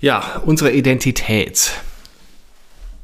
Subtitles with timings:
[0.00, 1.72] Ja, unsere Identität.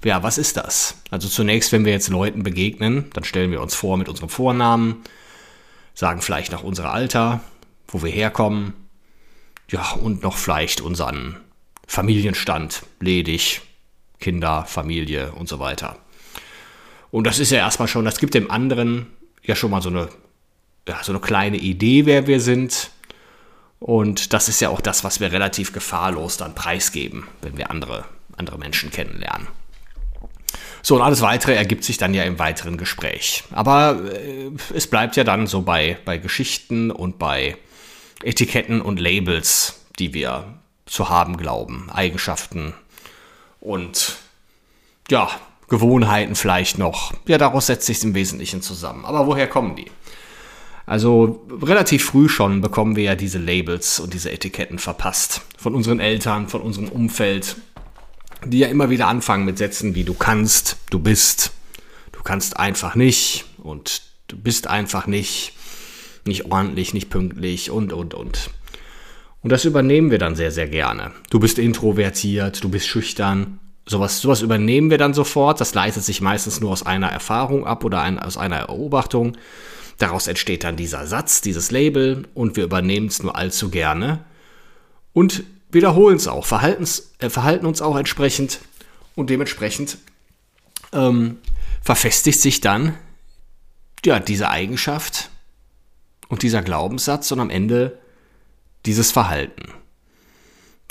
[0.05, 0.95] Ja, was ist das?
[1.11, 5.03] Also zunächst, wenn wir jetzt Leuten begegnen, dann stellen wir uns vor mit unserem Vornamen,
[5.95, 7.41] sagen vielleicht noch unser Alter,
[7.89, 8.75] wo wir herkommen,
[9.71, 11.37] ja, und noch vielleicht unseren
[11.89, 13.63] Familienstand, ledig,
[14.21, 15.99] Kinder, Familie und so weiter.
[17.11, 19.07] Und das ist ja erstmal schon, das gibt dem anderen
[19.43, 20.11] ja schon mal so eine,
[20.87, 22.91] ja, so eine kleine Idee, wer wir sind.
[23.85, 28.07] Und das ist ja auch das, was wir relativ gefahrlos dann preisgeben, wenn wir andere,
[28.35, 29.47] andere Menschen kennenlernen.
[30.81, 33.45] So, und alles weitere ergibt sich dann ja im weiteren Gespräch.
[33.51, 37.59] Aber äh, es bleibt ja dann so bei, bei Geschichten und bei
[38.23, 40.55] Etiketten und Labels, die wir
[40.87, 41.91] zu haben glauben.
[41.91, 42.73] Eigenschaften
[43.61, 44.17] und
[45.11, 45.29] ja,
[45.69, 47.13] Gewohnheiten vielleicht noch.
[47.27, 49.05] Ja, daraus setzt sich im Wesentlichen zusammen.
[49.05, 49.91] Aber woher kommen die?
[50.87, 55.43] Also relativ früh schon bekommen wir ja diese Labels und diese Etiketten verpasst.
[55.57, 57.57] Von unseren Eltern, von unserem Umfeld,
[58.45, 61.53] die ja immer wieder anfangen mit Sätzen wie du kannst, du bist,
[62.13, 65.55] du kannst einfach nicht und du bist einfach nicht,
[66.27, 68.51] nicht ordentlich, nicht pünktlich und, und, und.
[69.43, 71.13] Und das übernehmen wir dann sehr, sehr gerne.
[71.31, 73.59] Du bist introvertiert, du bist schüchtern.
[73.87, 75.61] Sowas, sowas übernehmen wir dann sofort.
[75.61, 79.37] Das leitet sich meistens nur aus einer Erfahrung ab oder ein, aus einer Beobachtung.
[79.99, 84.25] Daraus entsteht dann dieser Satz, dieses Label und wir übernehmen es nur allzu gerne
[85.13, 88.61] und wiederholen es auch, äh, verhalten uns auch entsprechend
[89.15, 89.99] und dementsprechend
[90.93, 91.39] ähm,
[91.83, 92.97] verfestigt sich dann
[94.05, 95.31] ja, diese Eigenschaft
[96.29, 97.99] und dieser Glaubenssatz und am Ende
[98.87, 99.73] dieses Verhalten.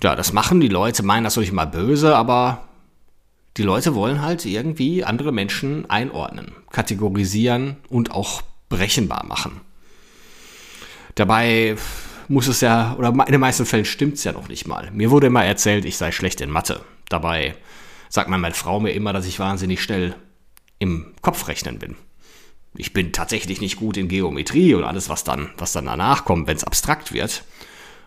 [0.02, 2.68] Ja, das machen die Leute, meinen das nicht mal böse, aber
[3.58, 8.42] die Leute wollen halt irgendwie andere Menschen einordnen, kategorisieren und auch
[8.74, 9.62] berechenbar machen.
[11.14, 11.78] Dabei
[12.28, 14.90] muss es ja, oder in den meisten Fällen stimmt es ja noch nicht mal.
[14.92, 16.82] Mir wurde immer erzählt, ich sei schlecht in Mathe.
[17.08, 17.56] Dabei
[18.10, 20.16] sagt meine Frau mir immer, dass ich wahnsinnig schnell
[20.80, 21.96] im Kopf rechnen bin.
[22.76, 26.48] Ich bin tatsächlich nicht gut in Geometrie und alles, was dann, was dann danach kommt,
[26.48, 27.44] wenn es abstrakt wird.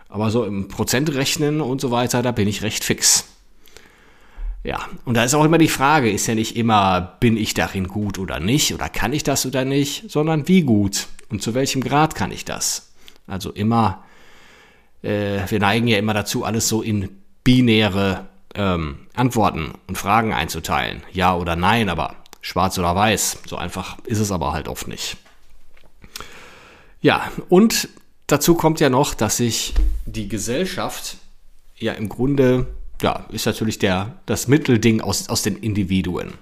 [0.08, 3.28] Aber so im Prozentrechnen und so weiter, da bin ich recht fix.
[4.66, 7.86] Ja, und da ist auch immer die Frage, ist ja nicht immer, bin ich darin
[7.86, 11.84] gut oder nicht, oder kann ich das oder nicht, sondern wie gut und zu welchem
[11.84, 12.90] Grad kann ich das.
[13.28, 14.02] Also immer,
[15.02, 17.10] äh, wir neigen ja immer dazu, alles so in
[17.44, 21.04] binäre ähm, Antworten und Fragen einzuteilen.
[21.12, 23.42] Ja oder nein, aber schwarz oder weiß.
[23.46, 25.16] So einfach ist es aber halt oft nicht.
[27.00, 27.88] Ja, und
[28.26, 29.74] dazu kommt ja noch, dass sich
[30.06, 31.18] die Gesellschaft
[31.76, 32.66] ja im Grunde
[33.02, 36.34] ja, ist natürlich der, das Mittelding aus, aus den Individuen.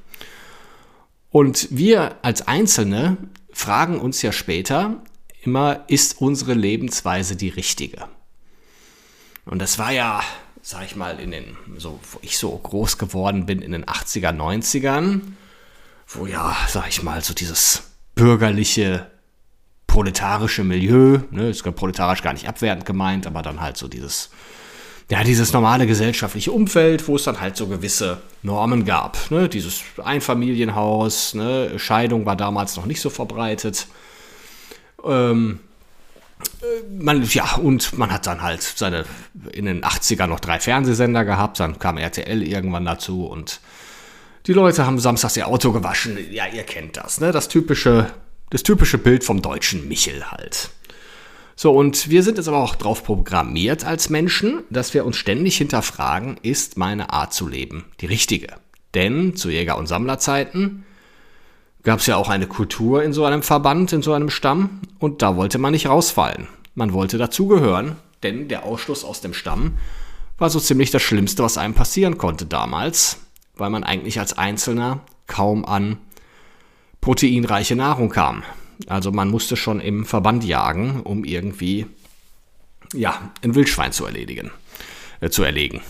[1.31, 3.17] Und wir als Einzelne
[3.53, 5.03] fragen uns ja später
[5.43, 8.09] immer, ist unsere Lebensweise die richtige?
[9.45, 10.23] Und das war ja,
[10.63, 14.31] sag ich mal, in den, so, wo ich so groß geworden bin, in den 80er,
[14.31, 15.21] 90ern,
[16.07, 17.83] wo ja, sag ich mal, so dieses
[18.15, 19.11] bürgerliche,
[19.87, 24.31] proletarische Milieu, ne, ist proletarisch gar nicht abwertend gemeint, aber dann halt so dieses
[25.11, 29.31] ja, dieses normale gesellschaftliche Umfeld, wo es dann halt so gewisse Normen gab.
[29.31, 29.49] Ne?
[29.49, 31.79] Dieses Einfamilienhaus, ne?
[31.79, 33.87] Scheidung war damals noch nicht so verbreitet.
[35.05, 35.61] Ähm,
[36.63, 39.05] äh, man, ja, und man hat dann halt seine,
[39.53, 43.61] in den 80ern noch drei Fernsehsender gehabt, dann kam RTL irgendwann dazu und
[44.47, 46.19] die Leute haben samstags ihr Auto gewaschen.
[46.31, 47.33] Ja, ihr kennt das, ne?
[47.33, 48.11] Das typische,
[48.51, 50.71] das typische Bild vom deutschen Michel halt.
[51.57, 55.57] So, und wir sind jetzt aber auch drauf programmiert als Menschen, dass wir uns ständig
[55.57, 58.49] hinterfragen, ist meine Art zu leben die richtige?
[58.95, 60.85] Denn zu Jäger- und Sammlerzeiten
[61.83, 65.23] gab es ja auch eine Kultur in so einem Verband, in so einem Stamm, und
[65.23, 66.49] da wollte man nicht rausfallen.
[66.75, 69.75] Man wollte dazugehören, denn der Ausschluss aus dem Stamm
[70.39, 73.19] war so ziemlich das Schlimmste, was einem passieren konnte damals,
[73.55, 75.99] weil man eigentlich als Einzelner kaum an
[77.01, 78.43] proteinreiche Nahrung kam.
[78.87, 81.87] Also man musste schon im Verband jagen, um irgendwie
[82.93, 84.51] ja, ein Wildschwein zu erledigen,
[85.21, 85.81] äh, zu erlegen.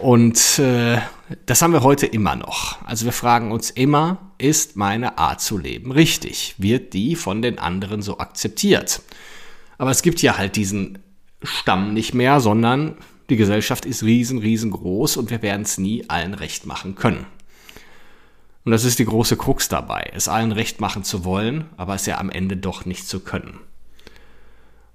[0.00, 0.98] Und äh,
[1.46, 2.84] das haben wir heute immer noch.
[2.84, 6.54] Also wir fragen uns immer, ist meine Art zu leben richtig?
[6.58, 9.00] Wird die von den anderen so akzeptiert?
[9.78, 10.98] Aber es gibt ja halt diesen
[11.42, 12.96] Stamm nicht mehr, sondern
[13.28, 17.26] die Gesellschaft ist riesen, riesengroß und wir werden es nie allen recht machen können.
[18.66, 22.04] Und das ist die große Krux dabei, es allen recht machen zu wollen, aber es
[22.04, 23.60] ja am Ende doch nicht zu können.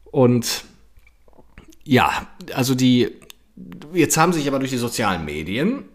[0.04, 0.66] Und
[1.86, 3.12] ja, also die,
[3.94, 5.86] jetzt haben sich aber durch die sozialen Medien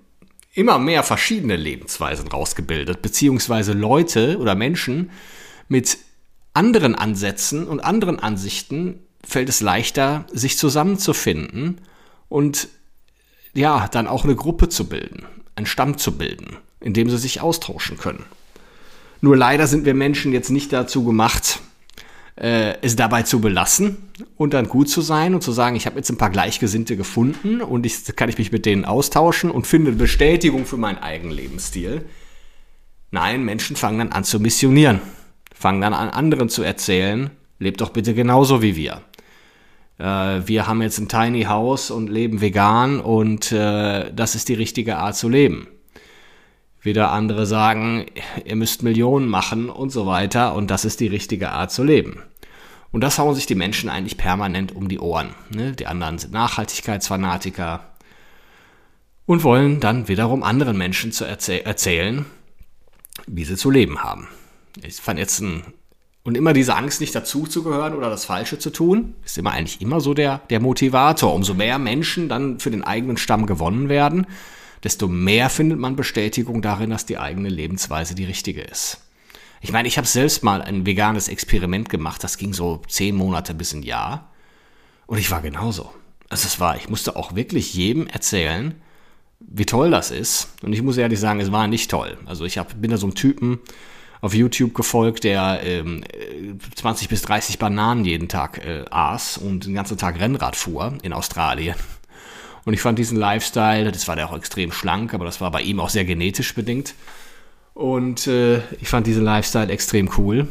[0.54, 5.10] immer mehr verschiedene Lebensweisen rausgebildet, beziehungsweise Leute oder Menschen
[5.68, 5.98] mit
[6.54, 11.82] anderen Ansätzen und anderen Ansichten fällt es leichter, sich zusammenzufinden
[12.30, 12.68] und
[13.52, 15.26] ja, dann auch eine Gruppe zu bilden,
[15.56, 16.56] einen Stamm zu bilden,
[16.86, 18.24] in dem sie sich austauschen können.
[19.20, 21.58] Nur leider sind wir Menschen jetzt nicht dazu gemacht,
[22.36, 23.96] äh, es dabei zu belassen
[24.36, 27.60] und dann gut zu sein und zu sagen, ich habe jetzt ein paar Gleichgesinnte gefunden
[27.60, 32.04] und ich kann ich mich mit denen austauschen und finde Bestätigung für meinen eigenen Lebensstil.
[33.10, 35.00] Nein, Menschen fangen dann an zu missionieren,
[35.52, 39.02] fangen dann an anderen zu erzählen, lebt doch bitte genauso wie wir
[39.98, 40.04] äh,
[40.46, 44.98] wir haben jetzt ein Tiny House und leben vegan und äh, das ist die richtige
[44.98, 45.66] Art zu leben.
[46.86, 48.06] Wieder andere sagen,
[48.44, 52.22] ihr müsst Millionen machen und so weiter und das ist die richtige Art zu leben.
[52.92, 55.34] Und das hauen sich die Menschen eigentlich permanent um die Ohren.
[55.50, 55.72] Ne?
[55.72, 57.80] Die anderen sind Nachhaltigkeitsfanatiker
[59.26, 62.24] und wollen dann wiederum anderen Menschen zu erzäh erzählen,
[63.26, 64.28] wie sie zu leben haben.
[64.82, 65.64] Ich fand jetzt ein
[66.22, 70.00] und immer diese Angst, nicht dazuzugehören oder das Falsche zu tun, ist immer eigentlich immer
[70.00, 71.32] so der, der Motivator.
[71.32, 74.26] Umso mehr Menschen dann für den eigenen Stamm gewonnen werden,
[74.84, 79.02] desto mehr findet man Bestätigung darin, dass die eigene Lebensweise die richtige ist.
[79.60, 83.54] Ich meine, ich habe selbst mal ein veganes Experiment gemacht, das ging so zehn Monate
[83.54, 84.32] bis ein Jahr.
[85.06, 85.92] Und ich war genauso.
[86.28, 88.74] Also es war, ich musste auch wirklich jedem erzählen,
[89.40, 90.48] wie toll das ist.
[90.62, 92.18] Und ich muss ehrlich sagen, es war nicht toll.
[92.26, 93.60] Also ich hab, bin da so ein Typen,
[94.20, 96.04] auf YouTube gefolgt, der ähm,
[96.74, 101.12] 20 bis 30 Bananen jeden Tag äh, aß und den ganzen Tag Rennrad fuhr in
[101.12, 101.76] Australien.
[102.66, 105.62] Und ich fand diesen Lifestyle, das war der auch extrem schlank, aber das war bei
[105.62, 106.94] ihm auch sehr genetisch bedingt.
[107.74, 110.48] Und äh, ich fand diesen Lifestyle extrem cool.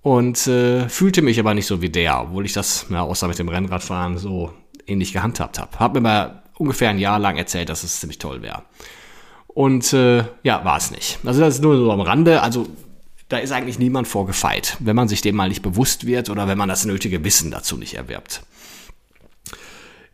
[0.00, 3.38] Und äh, fühlte mich aber nicht so wie der, obwohl ich das, ja, außer mit
[3.38, 4.54] dem Rennradfahren, so
[4.86, 5.78] ähnlich gehandhabt habe.
[5.78, 8.62] Hab mir mal ungefähr ein Jahr lang erzählt, dass es ziemlich toll wäre.
[9.48, 11.18] Und äh, ja, war es nicht.
[11.26, 12.40] Also das ist nur so am Rande.
[12.40, 12.66] Also
[13.28, 16.56] da ist eigentlich niemand vorgefeit, wenn man sich dem mal nicht bewusst wird oder wenn
[16.56, 18.44] man das nötige Wissen dazu nicht erwirbt.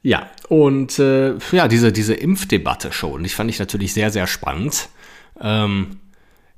[0.07, 4.89] Ja, und äh, ja, diese, diese Impfdebatte schon, die fand ich natürlich sehr, sehr spannend.
[5.41, 5.99] Ähm,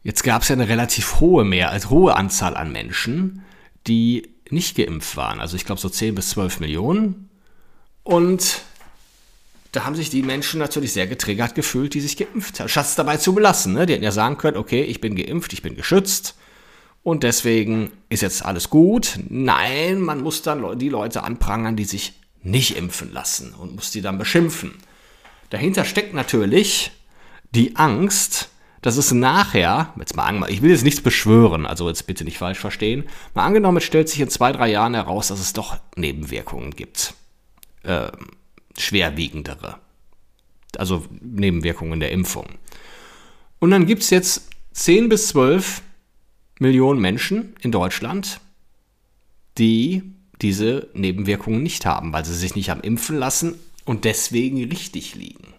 [0.02, 3.42] jetzt gab es ja eine relativ hohe mehr, also hohe Anzahl an Menschen,
[3.86, 5.40] die nicht geimpft waren.
[5.40, 7.30] Also ich glaube so 10 bis 12 Millionen.
[8.02, 8.60] Und
[9.72, 12.68] da haben sich die Menschen natürlich sehr getriggert gefühlt, die sich geimpft haben.
[12.68, 13.72] Schatz dabei zu belassen.
[13.72, 13.86] Ne?
[13.86, 16.36] Die hätten ja sagen können, okay, ich bin geimpft, ich bin geschützt
[17.02, 19.18] und deswegen ist jetzt alles gut.
[19.30, 22.12] Nein, man muss dann die Leute anprangern, die sich
[22.42, 24.74] nicht impfen lassen und muss die dann beschimpfen.
[25.50, 26.90] Dahinter steckt natürlich
[27.50, 28.50] die Angst,
[28.82, 32.58] dass es nachher, jetzt mal ich will jetzt nichts beschwören, also jetzt bitte nicht falsch
[32.58, 33.04] verstehen,
[33.34, 37.14] mal angenommen, es stellt sich in zwei, drei Jahren heraus, dass es doch Nebenwirkungen gibt.
[37.84, 38.10] Ähm,
[38.76, 39.78] schwerwiegendere.
[40.76, 42.46] Also Nebenwirkungen der Impfung.
[43.58, 45.82] Und dann gibt es jetzt 10 bis 12
[46.60, 48.40] Millionen Menschen in Deutschland,
[49.56, 50.02] die
[50.42, 55.54] diese Nebenwirkungen nicht haben, weil sie sich nicht haben impfen lassen und deswegen richtig liegen.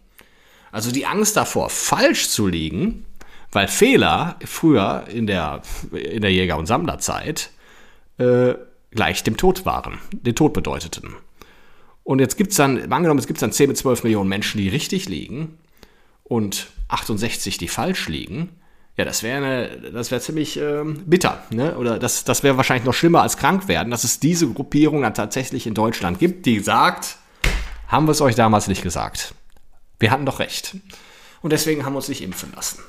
[0.71, 3.05] Also die Angst davor, falsch zu liegen,
[3.51, 7.49] weil Fehler früher in der, in der Jäger- und Sammlerzeit
[8.17, 8.53] äh,
[8.91, 11.15] gleich dem Tod waren, den Tod bedeuteten.
[12.03, 14.69] Und jetzt gibt es dann, angenommen, es gibt dann 10 bis 12 Millionen Menschen, die
[14.69, 15.57] richtig liegen
[16.23, 18.49] und 68, die falsch liegen.
[18.97, 21.77] Ja, das wäre wäre ziemlich ähm, bitter, ne?
[21.77, 25.13] Oder das, das wäre wahrscheinlich noch schlimmer als krank werden, dass es diese Gruppierung dann
[25.13, 27.17] tatsächlich in Deutschland gibt, die sagt,
[27.87, 29.33] haben wir es euch damals nicht gesagt.
[29.99, 30.75] Wir hatten doch recht.
[31.41, 32.79] Und deswegen haben wir uns nicht impfen lassen.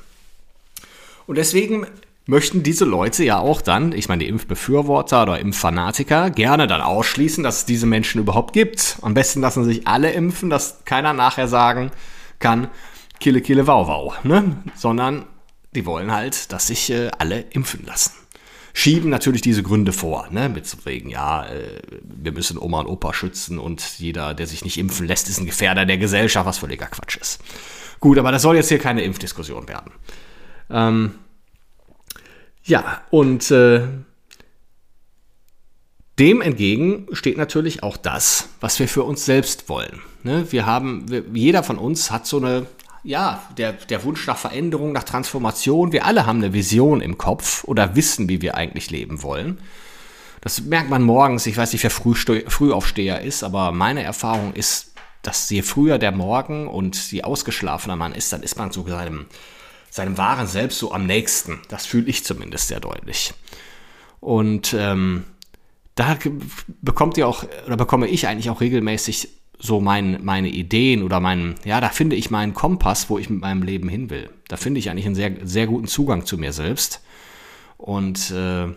[1.27, 1.87] Und deswegen
[2.27, 7.43] möchten diese Leute ja auch dann, ich meine die Impfbefürworter oder Impffanatiker, gerne dann ausschließen,
[7.43, 8.99] dass es diese Menschen überhaupt gibt.
[9.03, 11.91] Am besten lassen sich alle impfen, dass keiner nachher sagen
[12.39, 12.69] kann,
[13.19, 14.57] kille, kille, wow, wow, ne?
[14.77, 15.27] Sondern
[15.75, 18.13] die wollen halt, dass sich äh, alle impfen lassen.
[18.73, 20.49] Schieben natürlich diese Gründe vor, ne?
[20.49, 24.65] Mit so wegen, ja, äh, wir müssen Oma und Opa schützen und jeder, der sich
[24.65, 27.41] nicht impfen lässt, ist ein Gefährder der Gesellschaft, was völliger Quatsch ist.
[27.99, 29.93] Gut, aber das soll jetzt hier keine Impfdiskussion werden.
[30.71, 31.15] Ähm,
[32.63, 33.83] ja, und äh,
[36.19, 40.01] dem entgegen steht natürlich auch das, was wir für uns selbst wollen.
[40.23, 40.47] Ne?
[40.51, 42.67] Wir haben, wir, jeder von uns hat so eine,
[43.03, 45.93] ja, der, der Wunsch nach Veränderung, nach Transformation.
[45.93, 49.59] Wir alle haben eine Vision im Kopf oder wissen, wie wir eigentlich leben wollen.
[50.41, 51.47] Das merkt man morgens.
[51.47, 56.67] Ich weiß nicht, wer Frühaufsteher ist, aber meine Erfahrung ist, dass je früher der Morgen
[56.67, 59.27] und je ausgeschlafener man ist, dann ist man zu seinem,
[59.91, 61.61] seinem wahren Selbst so am nächsten.
[61.69, 63.35] Das fühle ich zumindest sehr deutlich.
[64.21, 65.25] Und ähm,
[65.95, 66.17] da
[66.81, 69.29] bekommt ihr auch, oder bekomme ich eigentlich auch regelmäßig
[69.61, 73.41] so mein, meine Ideen oder meinen, ja, da finde ich meinen Kompass, wo ich mit
[73.41, 74.31] meinem Leben hin will.
[74.49, 77.03] Da finde ich eigentlich einen sehr, sehr guten Zugang zu mir selbst
[77.77, 78.69] und äh,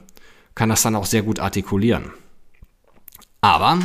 [0.55, 2.11] kann das dann auch sehr gut artikulieren.
[3.39, 3.79] Aber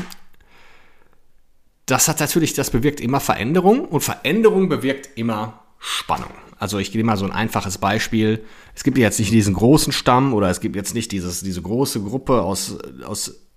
[1.87, 6.31] das hat natürlich, das bewirkt immer Veränderung und Veränderung bewirkt immer Spannung.
[6.59, 8.45] Also ich gebe mal so ein einfaches Beispiel.
[8.75, 12.02] Es gibt jetzt nicht diesen großen Stamm oder es gibt jetzt nicht dieses, diese große
[12.02, 13.48] Gruppe aus, aus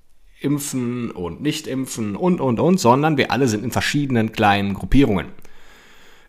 [0.42, 5.28] Impfen und Nicht-Impfen und, und, und, sondern wir alle sind in verschiedenen kleinen Gruppierungen.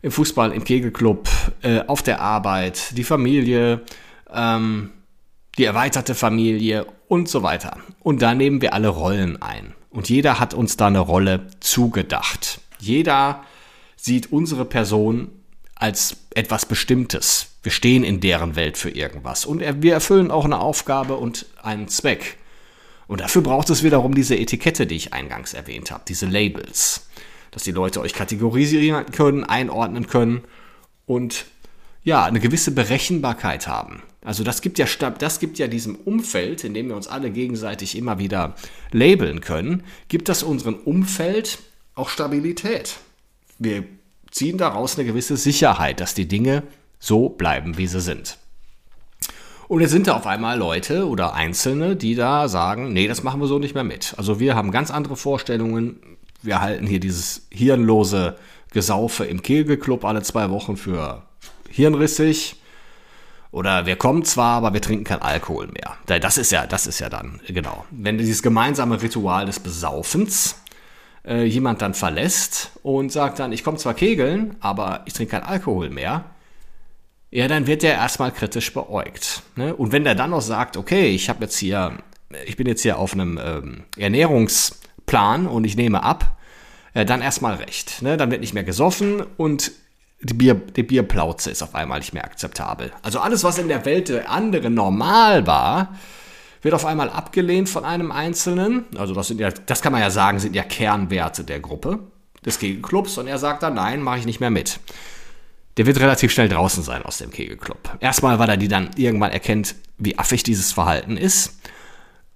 [0.03, 1.29] Im Fußball, im Kegelclub,
[1.63, 3.83] äh, auf der Arbeit, die Familie,
[4.33, 4.91] ähm,
[5.59, 7.79] die erweiterte Familie und so weiter.
[8.01, 9.75] Und da nehmen wir alle Rollen ein.
[9.91, 12.61] Und jeder hat uns da eine Rolle zugedacht.
[12.79, 13.45] Jeder
[13.97, 15.31] sieht unsere Person
[15.75, 17.49] als etwas Bestimmtes.
[17.63, 19.45] Wir stehen in deren Welt für irgendwas.
[19.45, 22.39] Und wir erfüllen auch eine Aufgabe und einen Zweck.
[23.13, 27.09] Und dafür braucht es wiederum diese Etikette, die ich eingangs erwähnt habe, diese Labels,
[27.51, 30.45] dass die Leute euch kategorisieren können, einordnen können
[31.05, 31.45] und
[32.05, 34.03] ja, eine gewisse Berechenbarkeit haben.
[34.25, 34.87] Also das gibt ja
[35.19, 38.55] das gibt ja diesem Umfeld, in dem wir uns alle gegenseitig immer wieder
[38.93, 41.59] labeln können, gibt das unserem Umfeld
[41.95, 42.97] auch Stabilität.
[43.59, 43.85] Wir
[44.31, 46.63] ziehen daraus eine gewisse Sicherheit, dass die Dinge
[46.99, 48.39] so bleiben, wie sie sind.
[49.73, 53.41] Und jetzt sind da auf einmal Leute oder Einzelne, die da sagen, nee, das machen
[53.41, 54.13] wir so nicht mehr mit.
[54.19, 55.99] Also wir haben ganz andere Vorstellungen.
[56.43, 58.37] Wir halten hier dieses hirnlose
[58.71, 61.23] Gesaufe im Kegelclub alle zwei Wochen für
[61.71, 62.57] hirnrissig.
[63.51, 66.21] Oder wir kommen zwar, aber wir trinken kein Alkohol mehr.
[66.21, 67.87] Das ist ja, das ist ja dann, genau.
[67.91, 70.61] Wenn dieses gemeinsame Ritual des Besaufens
[71.25, 75.45] äh, jemand dann verlässt und sagt dann, ich komme zwar kegeln, aber ich trinke kein
[75.45, 76.27] Alkohol mehr,
[77.33, 79.43] ja, dann wird der erstmal kritisch beäugt.
[79.57, 79.75] Ne?
[79.75, 81.97] Und wenn der dann noch sagt, okay, ich habe jetzt hier,
[82.45, 86.37] ich bin jetzt hier auf einem ähm, Ernährungsplan und ich nehme ab,
[86.93, 88.03] äh, dann erstmal recht.
[88.03, 88.19] Ne?
[88.19, 89.73] Dann wird nicht mehr gesoffen und
[90.21, 92.93] die, Bier, die Bierplauze ist auf einmal nicht mehr akzeptabel.
[93.01, 95.97] Also alles, was in der Welt der anderen normal war,
[96.61, 98.85] wird auf einmal abgelehnt von einem Einzelnen.
[98.99, 101.99] Also das sind ja, das kann man ja sagen, sind ja Kernwerte der Gruppe
[102.45, 104.81] des Gegenclubs und er sagt dann, nein, mache ich nicht mehr mit
[105.77, 107.97] der wird relativ schnell draußen sein aus dem Kegelclub.
[108.01, 111.59] Erstmal, weil er die dann irgendwann erkennt, wie affig dieses Verhalten ist.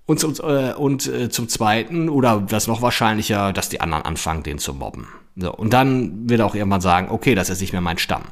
[0.06, 4.44] Und zum, äh, und äh, zum Zweiten, oder das noch wahrscheinlicher, dass die anderen anfangen,
[4.44, 5.08] den zu mobben.
[5.34, 8.22] So, und dann wird er auch irgendwann sagen, okay, das ist nicht mehr mein Stamm.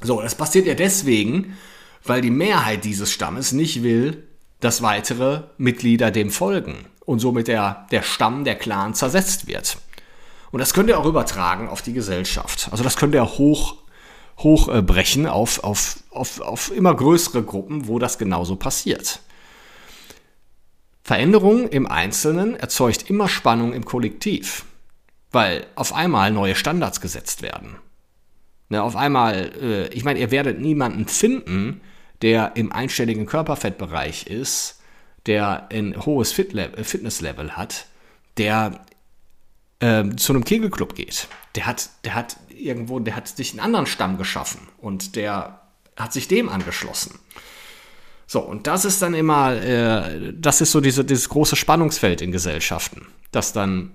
[0.00, 1.56] So, das passiert ja deswegen,
[2.04, 4.24] weil die Mehrheit dieses Stammes nicht will,
[4.60, 9.78] dass weitere Mitglieder dem folgen und somit der, der Stamm, der Clan zersetzt wird.
[10.50, 12.68] Und das könnt ihr auch übertragen auf die Gesellschaft.
[12.70, 13.76] Also das könnt ihr hoch
[14.38, 19.20] hochbrechen auf, auf, auf, auf immer größere Gruppen, wo das genauso passiert.
[21.02, 24.64] Veränderung im Einzelnen erzeugt immer Spannung im Kollektiv,
[25.32, 27.76] weil auf einmal neue Standards gesetzt werden.
[28.68, 31.80] Ne, auf einmal, äh, ich meine, ihr werdet niemanden finden,
[32.20, 34.80] der im einstelligen Körperfettbereich ist,
[35.26, 37.86] der ein hohes Fitnesslevel hat,
[38.36, 38.84] der
[39.80, 41.28] äh, zu einem Kegelclub geht.
[41.54, 45.60] Der hat, der hat irgendwo, der hat sich einen anderen Stamm geschaffen und der
[45.96, 47.18] hat sich dem angeschlossen.
[48.26, 52.30] So, und das ist dann immer, äh, das ist so diese, dieses große Spannungsfeld in
[52.30, 53.92] Gesellschaften, dass dann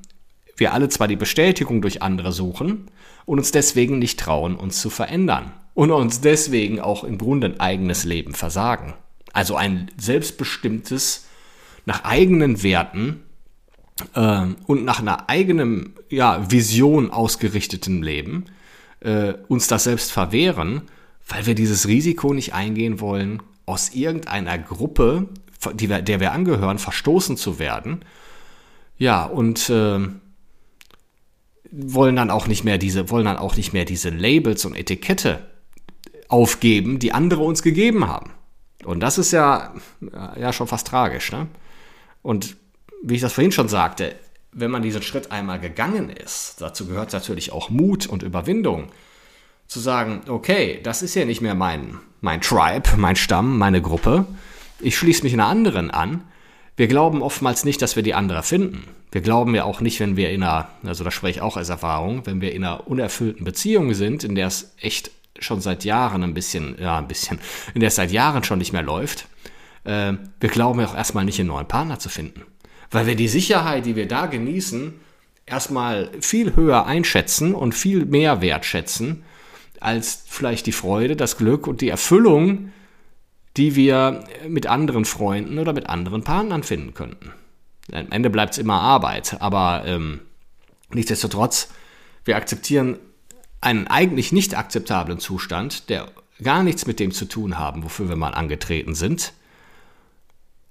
[0.58, 2.89] wir alle zwar die Bestätigung durch andere suchen
[3.25, 7.60] und uns deswegen nicht trauen, uns zu verändern und uns deswegen auch im Grunde ein
[7.60, 8.93] eigenes Leben versagen.
[9.34, 11.27] Also ein selbstbestimmtes,
[11.86, 13.24] nach eigenen Werten
[14.16, 18.46] äh, und nach einer eigenen ja, Vision ausgerichteten Leben
[19.02, 20.84] äh, uns das selbst verwehren,
[21.28, 25.30] weil wir dieses Risiko nicht eingehen wollen, aus irgendeiner Gruppe,
[25.76, 28.04] wir, der wir angehören, verstoßen zu werden.
[28.98, 30.00] Ja, und äh,
[31.72, 35.48] wollen dann auch nicht mehr diese, wollen dann auch nicht mehr diese Labels und Etikette
[36.28, 38.32] aufgeben, die andere uns gegeben haben.
[38.84, 39.74] Und das ist ja,
[40.40, 41.32] ja schon fast tragisch.
[41.32, 41.48] Ne?
[42.22, 42.58] Und
[43.04, 44.16] wie ich das vorhin schon sagte,
[44.54, 48.92] wenn man diesen Schritt einmal gegangen ist, dazu gehört natürlich auch Mut und Überwindung,
[49.68, 54.26] zu sagen, okay, das ist ja nicht mehr mein, mein Tribe, mein Stamm, meine Gruppe,
[54.80, 56.24] ich schließe mich einer anderen an.
[56.76, 58.84] Wir glauben oftmals nicht, dass wir die andere finden.
[59.12, 61.70] Wir glauben ja auch nicht, wenn wir in einer, also das spreche ich auch als
[61.70, 66.24] Erfahrung, wenn wir in einer unerfüllten Beziehung sind, in der es echt schon seit Jahren
[66.24, 67.40] ein bisschen, ja, ein bisschen,
[67.74, 69.28] in der es seit Jahren schon nicht mehr läuft,
[69.84, 72.44] äh, wir glauben ja auch erstmal nicht, einen neuen Partner zu finden.
[72.92, 74.94] Weil wir die Sicherheit, die wir da genießen,
[75.46, 79.24] erstmal viel höher einschätzen und viel mehr wertschätzen
[79.80, 82.72] als vielleicht die Freude, das Glück und die Erfüllung,
[83.58, 87.34] die wir mit anderen Freunden oder mit anderen Partnern finden könnten.
[87.92, 90.22] Am Ende bleibt es immer Arbeit, aber ähm,
[90.92, 91.70] nichtsdestotrotz,
[92.24, 92.98] wir akzeptieren
[93.60, 96.10] einen eigentlich nicht akzeptablen Zustand, der
[96.42, 99.34] gar nichts mit dem zu tun haben, wofür wir mal angetreten sind.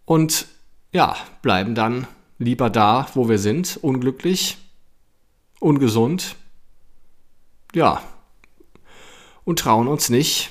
[0.04, 0.46] Und
[0.92, 2.06] ja, bleiben dann
[2.38, 4.58] lieber da, wo wir sind, unglücklich,
[5.60, 6.36] ungesund,
[7.74, 8.02] ja,
[9.44, 10.50] und trauen uns nicht,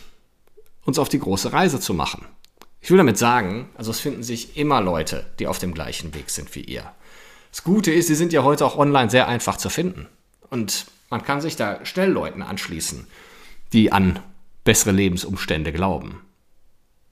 [0.84, 2.26] uns auf die große Reise zu machen.
[2.82, 6.30] Ich will damit sagen, also es finden sich immer Leute, die auf dem gleichen Weg
[6.32, 6.92] sind wie ihr.
[7.52, 10.08] Das Gute ist, sie sind ja heute auch online sehr einfach zu finden.
[10.50, 13.06] Und man kann sich da Stellleuten anschließen,
[13.74, 14.20] die an
[14.64, 16.22] bessere Lebensumstände glauben.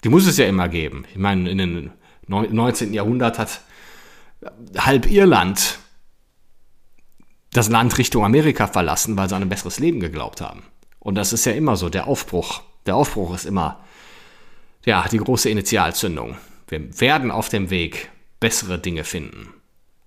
[0.04, 1.06] Die muss es ja immer geben.
[1.12, 1.92] Ich meine, in den
[2.30, 2.94] 19.
[2.94, 3.62] Jahrhundert hat
[4.78, 5.80] halb Irland
[7.52, 10.64] das Land Richtung Amerika verlassen, weil sie an ein besseres Leben geglaubt haben.
[11.00, 12.62] Und das ist ja immer so, der Aufbruch.
[12.86, 13.80] Der Aufbruch ist immer,
[14.86, 16.38] ja, die große Initialzündung.
[16.68, 18.10] Wir werden auf dem Weg
[18.40, 19.54] bessere Dinge finden.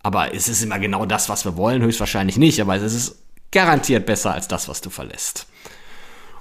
[0.02, 4.06] Aber es ist immer genau das, was wir wollen, höchstwahrscheinlich nicht, aber es ist garantiert
[4.06, 5.46] besser als das, was du verlässt.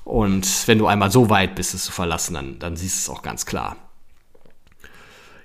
[0.04, 3.18] Und wenn du einmal so weit bist, es zu verlassen, dann, dann siehst du es
[3.18, 3.76] auch ganz klar.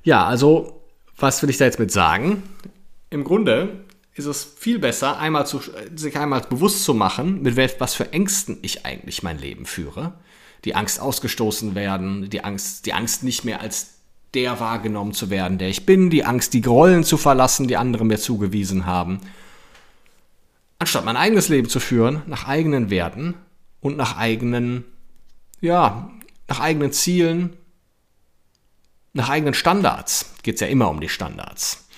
[0.07, 0.83] Ja, also,
[1.19, 2.45] was will ich da jetzt mit sagen?
[3.11, 3.85] Im Grunde
[4.15, 5.61] ist es viel besser, einmal zu,
[5.97, 10.13] sich einmal bewusst zu machen, mit was für Ängsten ich eigentlich mein Leben führe.
[10.65, 13.95] Die Angst ausgestoßen werden, die Angst, die Angst nicht mehr als
[14.33, 18.05] der wahrgenommen zu werden, der ich bin, die Angst, die Rollen zu verlassen, die andere
[18.05, 19.19] mir zugewiesen haben.
[20.79, 23.35] Anstatt mein eigenes Leben zu führen, nach eigenen Werten
[23.81, 24.85] und nach eigenen,
[25.61, 26.13] ja,
[26.47, 27.57] nach eigenen Zielen,
[29.17, 30.35] nach eigenen Standards.
[30.43, 31.89] Geht es ja immer um die Standards.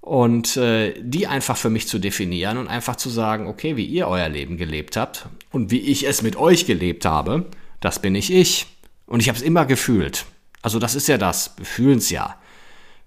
[0.00, 4.08] Und äh, die einfach für mich zu definieren und einfach zu sagen, okay, wie ihr
[4.08, 7.46] euer Leben gelebt habt und wie ich es mit euch gelebt habe,
[7.80, 8.66] das bin ich ich.
[9.06, 10.26] Und ich habe es immer gefühlt.
[10.62, 12.36] Also das ist ja das, wir fühlen es ja.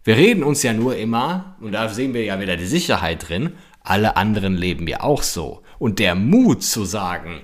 [0.03, 3.53] Wir reden uns ja nur immer, und da sehen wir ja wieder die Sicherheit drin,
[3.83, 5.63] alle anderen leben ja auch so.
[5.79, 7.41] Und der Mut zu sagen,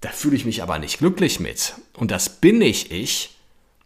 [0.00, 1.74] da fühle ich mich aber nicht glücklich mit.
[1.96, 3.33] Und das bin ich ich,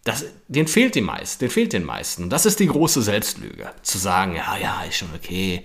[0.08, 2.22] das, den fehlt den meisten, den fehlt den meisten.
[2.24, 3.70] Und das ist die große Selbstlüge.
[3.82, 5.62] Zu sagen, ja, ja, ist schon okay,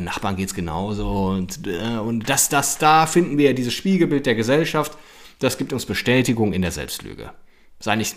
[0.00, 1.08] Nachbarn geht's genauso.
[1.08, 4.96] Und, äh, und das, das, da finden wir dieses Spiegelbild der Gesellschaft.
[5.38, 7.32] Das gibt uns Bestätigung in der Selbstlüge.
[7.78, 8.14] Ist eigentlich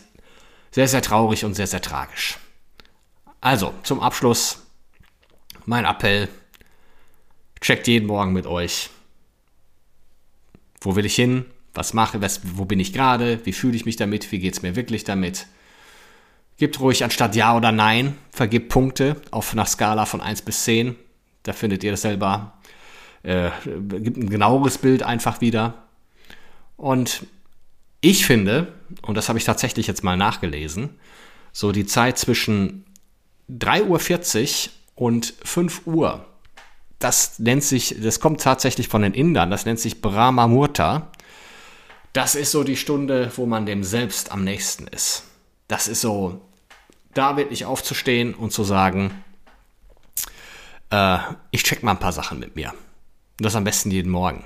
[0.71, 2.37] sehr, sehr traurig und sehr, sehr tragisch.
[3.41, 4.65] Also, zum Abschluss
[5.65, 6.29] mein Appell.
[7.59, 8.89] Checkt jeden Morgen mit euch.
[10.79, 11.45] Wo will ich hin?
[11.73, 13.45] Was mache, was, wo bin ich gerade?
[13.45, 14.31] Wie fühle ich mich damit?
[14.31, 15.47] Wie geht es mir wirklich damit?
[16.57, 20.95] Gebt ruhig anstatt Ja oder Nein, vergibt Punkte auf einer Skala von 1 bis 10.
[21.43, 22.53] Da findet ihr das selber.
[23.23, 25.83] Äh, gibt ein genaueres Bild einfach wieder.
[26.75, 27.27] Und
[28.01, 30.91] ich finde, und das habe ich tatsächlich jetzt mal nachgelesen,
[31.51, 32.85] so die Zeit zwischen
[33.49, 36.25] 3.40 Uhr und 5 Uhr,
[36.99, 41.11] das nennt sich, das kommt tatsächlich von den Indern, das nennt sich Brahma Murta.
[42.13, 45.23] Das ist so die Stunde, wo man dem selbst am nächsten ist.
[45.67, 46.41] Das ist so,
[47.17, 49.23] da wirklich aufzustehen und zu sagen,
[50.91, 51.17] äh,
[51.51, 52.71] ich check mal ein paar Sachen mit mir.
[52.71, 54.45] Und das am besten jeden Morgen.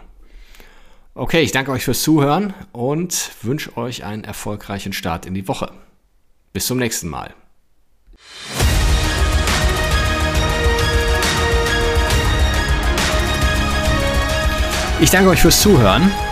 [1.14, 5.74] Okay, ich danke euch fürs Zuhören und wünsche euch einen erfolgreichen Start in die Woche.
[6.54, 7.34] Bis zum nächsten Mal.
[15.02, 16.12] Ich danke euch fürs Zuhören.